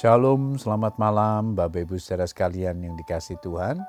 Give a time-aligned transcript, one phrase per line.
[0.00, 3.84] Shalom, selamat malam Bapak Ibu saudara sekalian yang dikasih Tuhan.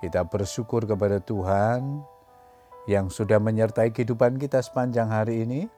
[0.00, 2.00] Kita bersyukur kepada Tuhan
[2.88, 5.68] yang sudah menyertai kehidupan kita sepanjang hari ini.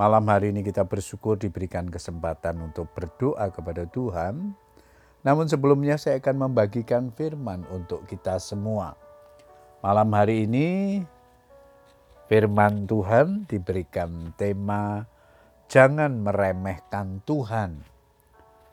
[0.00, 4.56] Malam hari ini kita bersyukur diberikan kesempatan untuk berdoa kepada Tuhan.
[5.28, 8.96] Namun sebelumnya saya akan membagikan firman untuk kita semua.
[9.84, 10.68] Malam hari ini
[12.32, 15.04] firman Tuhan diberikan tema
[15.68, 17.97] jangan meremehkan Tuhan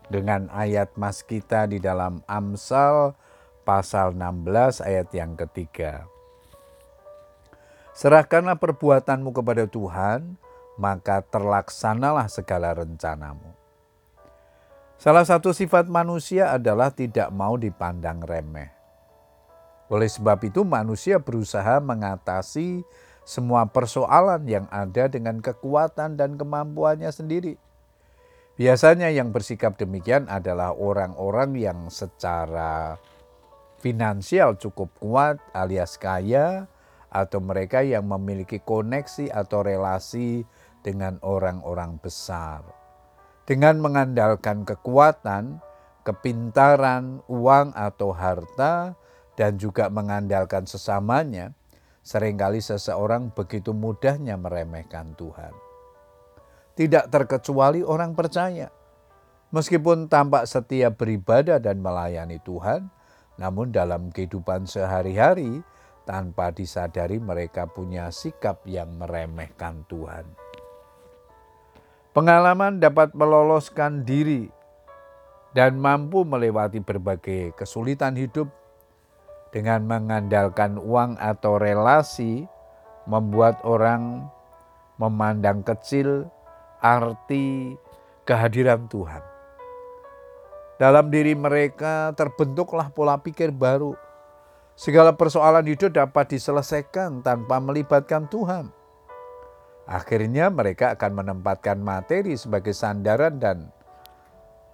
[0.09, 3.17] dengan ayat mas kita di dalam Amsal
[3.65, 6.05] pasal 16 ayat yang ketiga.
[7.95, 10.35] Serahkanlah perbuatanmu kepada Tuhan,
[10.75, 13.55] maka terlaksanalah segala rencanamu.
[14.99, 18.71] Salah satu sifat manusia adalah tidak mau dipandang remeh.
[19.87, 22.83] Oleh sebab itu, manusia berusaha mengatasi
[23.25, 27.57] semua persoalan yang ada dengan kekuatan dan kemampuannya sendiri.
[28.55, 32.95] Biasanya yang bersikap demikian adalah orang-orang yang secara
[33.83, 36.63] finansial cukup kuat alias kaya
[37.11, 40.47] atau mereka yang memiliki koneksi atau relasi
[40.87, 42.63] dengan orang-orang besar.
[43.43, 45.59] Dengan mengandalkan kekuatan,
[46.07, 48.95] kepintaran, uang atau harta,
[49.35, 51.51] dan juga mengandalkan sesamanya,
[52.07, 55.64] sering kali seseorang begitu mudahnya meremehkan Tuhan
[56.75, 58.69] tidak terkecuali orang percaya.
[59.55, 62.91] Meskipun tampak setia beribadah dan melayani Tuhan,
[63.39, 65.63] namun dalam kehidupan sehari-hari
[66.03, 70.27] tanpa disadari mereka punya sikap yang meremehkan Tuhan.
[72.15, 74.47] Pengalaman dapat meloloskan diri
[75.51, 78.47] dan mampu melewati berbagai kesulitan hidup
[79.55, 82.43] dengan mengandalkan uang atau relasi
[83.07, 84.27] membuat orang
[84.99, 86.27] memandang kecil
[86.81, 87.77] arti
[88.25, 89.23] kehadiran Tuhan.
[90.75, 93.95] Dalam diri mereka terbentuklah pola pikir baru.
[94.75, 98.75] Segala persoalan hidup dapat diselesaikan tanpa melibatkan Tuhan.
[99.87, 103.71] Akhirnya mereka akan menempatkan materi sebagai sandaran dan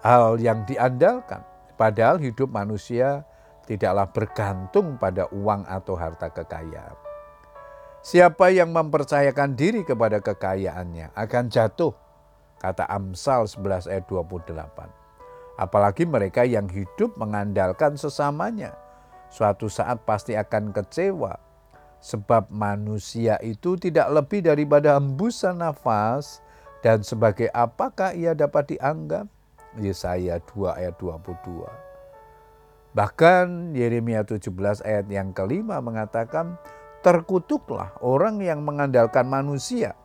[0.02, 1.46] hal yang diandalkan.
[1.78, 3.22] Padahal hidup manusia
[3.70, 7.11] tidaklah bergantung pada uang atau harta kekayaan.
[8.02, 11.94] Siapa yang mempercayakan diri kepada kekayaannya akan jatuh,
[12.58, 14.58] kata Amsal 11 ayat 28.
[15.62, 18.74] Apalagi mereka yang hidup mengandalkan sesamanya,
[19.30, 21.38] suatu saat pasti akan kecewa.
[22.02, 26.42] Sebab manusia itu tidak lebih daripada hembusan nafas
[26.82, 29.30] dan sebagai apakah ia dapat dianggap?
[29.78, 31.70] Yesaya 2 ayat 22.
[32.98, 34.50] Bahkan Yeremia 17
[34.82, 36.58] ayat yang kelima mengatakan,
[37.02, 39.98] terkutuklah orang yang mengandalkan manusia,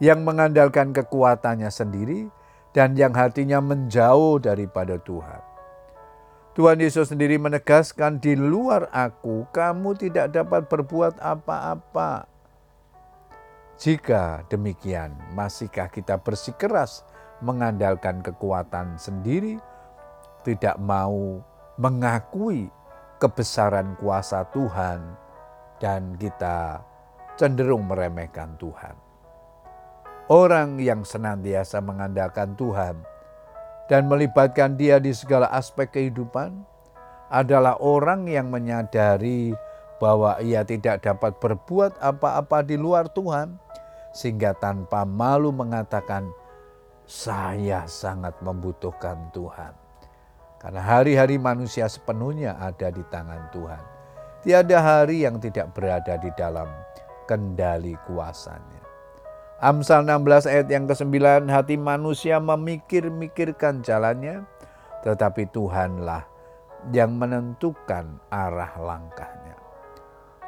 [0.00, 2.28] yang mengandalkan kekuatannya sendiri,
[2.76, 5.40] dan yang hatinya menjauh daripada Tuhan.
[6.56, 12.28] Tuhan Yesus sendiri menegaskan, "Di luar Aku, kamu tidak dapat berbuat apa-apa."
[13.76, 17.04] Jika demikian, masihkah kita bersikeras
[17.44, 19.60] mengandalkan kekuatan sendiri,
[20.48, 21.44] tidak mau
[21.76, 22.72] mengakui
[23.20, 25.25] kebesaran kuasa Tuhan?
[25.76, 26.80] Dan kita
[27.36, 28.96] cenderung meremehkan Tuhan.
[30.26, 32.98] Orang yang senantiasa mengandalkan Tuhan
[33.86, 36.50] dan melibatkan Dia di segala aspek kehidupan
[37.30, 39.54] adalah orang yang menyadari
[40.02, 43.56] bahwa ia tidak dapat berbuat apa-apa di luar Tuhan,
[44.10, 46.26] sehingga tanpa malu mengatakan,
[47.06, 49.72] "Saya sangat membutuhkan Tuhan."
[50.58, 53.95] Karena hari-hari manusia sepenuhnya ada di tangan Tuhan
[54.46, 56.70] Tiada hari yang tidak berada di dalam
[57.26, 58.78] kendali kuasanya.
[59.58, 64.46] Amsal 16 ayat yang ke-9, hati manusia memikir-mikirkan jalannya,
[65.02, 66.30] tetapi Tuhanlah
[66.94, 69.58] yang menentukan arah langkahnya.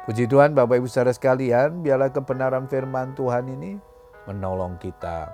[0.07, 3.75] Puji Tuhan Bapak Ibu saudara sekalian, biarlah kebenaran firman Tuhan ini
[4.31, 5.27] menolong kita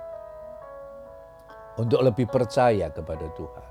[1.78, 3.68] untuk lebih percaya kepada Tuhan,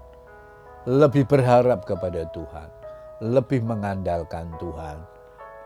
[0.88, 2.85] lebih berharap kepada Tuhan,
[3.24, 5.00] lebih mengandalkan Tuhan,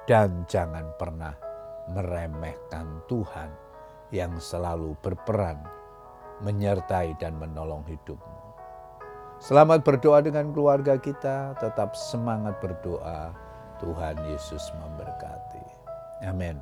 [0.05, 1.33] dan jangan pernah
[1.89, 3.49] meremehkan Tuhan
[4.13, 5.61] yang selalu berperan
[6.45, 8.37] menyertai dan menolong hidupmu.
[9.39, 13.31] Selamat berdoa dengan keluarga kita, tetap semangat berdoa.
[13.79, 15.63] Tuhan Yesus memberkati.
[16.27, 16.59] Amin.